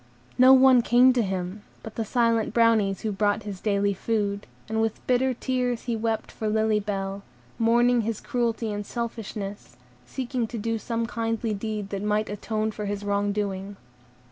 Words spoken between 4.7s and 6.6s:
with bitter tears he wept for